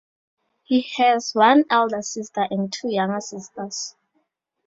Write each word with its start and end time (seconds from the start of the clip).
He 0.63 0.81
has 0.97 1.35
one 1.35 1.65
elder 1.69 2.01
sister 2.01 2.47
and 2.49 2.73
two 2.73 2.89
younger 2.91 3.19
sisters. 3.21 3.93